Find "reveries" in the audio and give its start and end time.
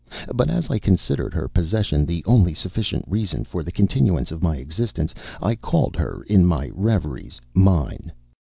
6.73-7.39